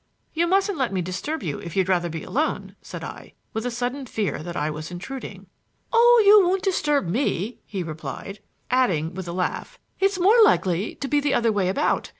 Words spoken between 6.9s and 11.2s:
me," he replied; adding, with a laugh: "It's more likely to be